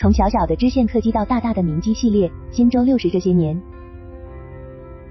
[0.00, 3.60] 从小小的支线客机到大大的民机系列，新舟六十这些年。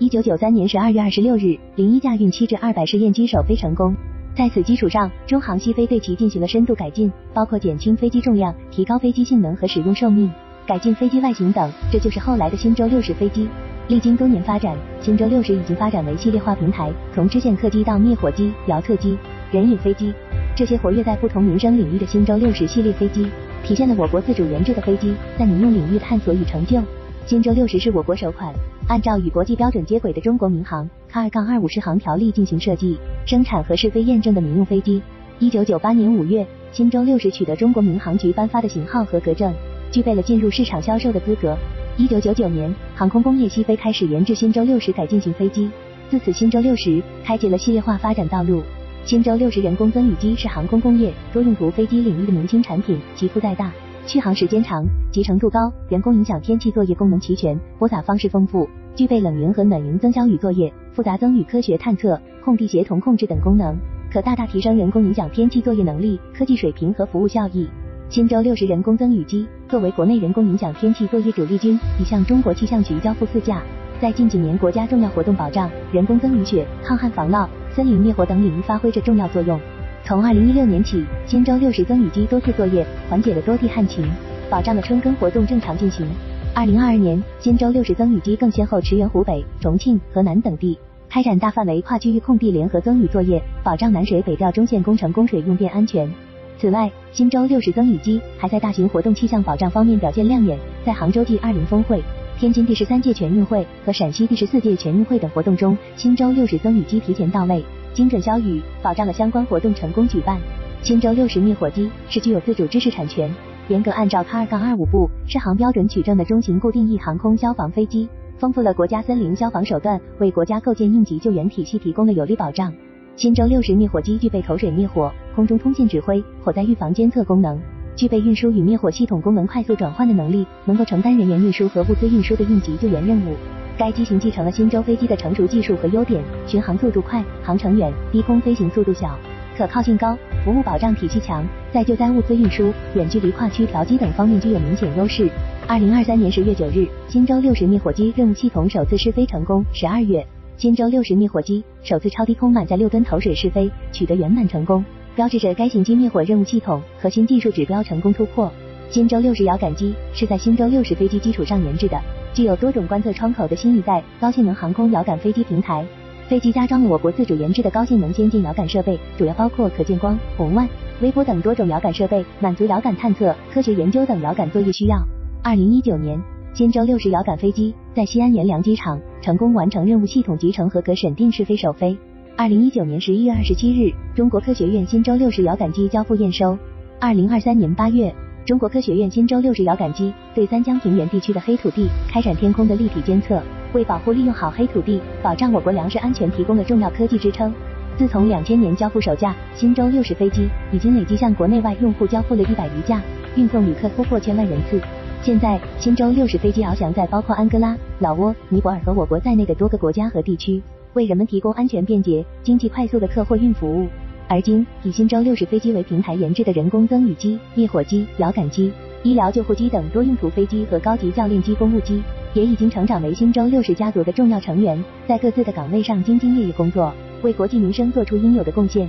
[0.00, 3.94] 一九九三年十二月二十六日，零一架运七至二百试验机首飞成功。
[4.34, 10.28] 在此基础上，中航西飞对其进行了深度改进，包括减轻飞机重量、提高飞机性能和使用寿命、
[10.66, 13.46] 改进飞机外形等，这就是后来的新舟六十飞机。
[13.86, 19.16] 历经多年发展，新舟六十已经发展为系列化平台，从支线客机到灭火机、遥测机、
[19.52, 20.12] 人影飞机，
[20.56, 23.28] 这些活跃在不同民生领域的新舟六十系列飞机，
[23.64, 26.80] 体现了我国自主研制的飞机在民用领域探索与成就。
[27.26, 28.52] 新舟六十是我国首款
[28.88, 35.00] 按照与国际标准接轨的中国民航卡二杠二五适航条例进行设计、生产和试飞验证的民用飞机。
[35.38, 39.54] 一九九八年五月，新舟六十取得中国民航局颁发的型号合格证，
[39.92, 41.56] 具备了进入市场销售的资格。
[41.96, 45.70] 一九九九年，航空工业西飞开始研制新舟六十改进型飞机，
[46.10, 48.62] 自此新舟六十开启了系列化发展道路。
[49.04, 53.72] 新舟六十人工增雨机是航空工业多用途飞机领域的明星产品，其负载大。
[54.06, 63.76] 续航时间长，集成度高，员工影响天气作业功能齐全，播撒方式丰富，具备冷云和暖云增消雨作业、复杂增雨科学探测、空地协同控制等功能，
[64.12, 67.68] 可大大提升人工影响天气作业能力、科技水平和服务效益。
[68.08, 73.62] 新舟六十人工增雨机作为国内人工影响天气作业主力军，已向中国气象局交付四架，
[74.00, 79.58] 在近几年国家重要活动保障、人工增雨雪、抗旱防涝、森林灭火等领域发挥着重要作用。
[80.04, 84.04] 从二零一六年起，新舟六十增雨机多次作业，缓解了多地旱情，
[84.50, 86.06] 保障了春耕活动正常进行。
[86.54, 90.78] 二零二二年，新舟六十增雨机更先后驰援湖北、重庆、河南等地，
[91.08, 96.10] 开展大范围跨区域空地联合增雨作业，保障南水北调中线工程供水用电安全。
[96.58, 102.02] 此外，新舟六十增雨机还在大型活动气象保障方面表现亮眼，在杭州 G 二零峰会、
[102.42, 107.64] 天津第十三届全运会和陕西第十四届全运会等活动中，新舟六十增雨机提前到位。
[107.94, 110.40] 精准消雨，保障了相关活动成功举办。
[110.82, 113.32] 新舟六十灭火机是具有自主知识产权，
[113.68, 122.72] 严格按照卡二杠二五部适航标准取证的中型固定翼航空消防飞机，丰富了国家森林消防手段，为国家构建应急救援体系提供了有力保障。
[123.14, 127.56] 新舟六十灭火机具备口水灭火、空中通信指挥、火灾预防监测功能，
[127.94, 133.34] 具备运输与灭火系统功能快速转换的能力，能够承担人员运输和物资运输的应急救援任务。
[133.78, 139.18] 该机型继承了新舟飞机的成熟技术和优点，巡航速度快，航程远，低空飞行速度小，
[139.56, 145.28] 可靠性高，服务保障体系强，在救灾物资运输、远距离跨区调机等方面具有明显优势。
[145.66, 149.64] 二零二三年十月九日，新舟六十灭火机任务系统首次试飞成功。
[149.72, 150.24] 十二月，
[150.58, 154.84] 新舟六十灭火机首次超低空满载六吨投水试飞，取得圆满成功，
[155.14, 158.50] 标志着该型机灭火任务系统核心技术指标成功突破。
[158.88, 162.00] 新舟六十遥感机是在新舟六十飞机基础上研制的。
[162.32, 165.84] 具有多种观测窗口的新一代高性能航空遥感飞机平台，
[166.28, 170.66] 飞机加装了我国自主研制的高性能先进遥感设备，主要包括可见光、红外、
[171.02, 174.96] 微波等多种遥感设备，满足遥感探测、科学研究等遥感作业需要。
[175.42, 176.18] 二零一九年，
[176.54, 181.94] 新舟六十遥感飞机在西安阎良机场成功完成任务系统集成合格审定试飞首飞。
[182.34, 186.56] 二零一九年十一月二十七日，中国科学院新舟六十遥感机交付验收。
[186.98, 188.12] 二零二三年八月。
[188.44, 193.40] 中国科学院新舟六十遥感机对三江平原地区的黑土地开展天空的立体监测，
[193.72, 197.52] 为保护利用好黑土地，保障我国粮食安全提供了重要科技支撑。
[197.96, 203.00] 自从两千年交付首架新舟六十飞机，已经累计向国内外用户交付了一百余架，
[203.36, 204.80] 运送旅客突破千万人次。
[205.22, 210.60] 现在，新舟六十飞机翱翔在包括安哥拉、老挝、尼泊尔和我国在内的多个国家和地区，
[210.94, 213.88] 为人们提供安全、便捷、经济、快速的客货运服务。
[214.28, 222.02] 而今，以新舟六十飞机为平台研制的人工增雨机、灭火机、遥感机、医疗救护机等多用途飞机和高级教练机、公务机，
[222.32, 226.92] 也已经成长为新舟六十家族的重要成员，在各自的岗位上兢兢业业工作，
[227.22, 228.88] 为国计民生做出应有的贡献。